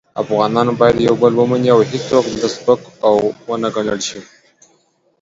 افغانان 0.23 0.67
باید 0.79 0.97
یو 1.07 1.15
بل 1.21 1.33
ومني 1.35 1.69
او 1.75 1.81
هیڅوک 1.91 2.25
دلته 2.29 2.47
سپک 2.55 2.79
و 3.47 3.49
نه 3.63 3.69
ګڼل 3.75 3.99
شي. 4.07 4.19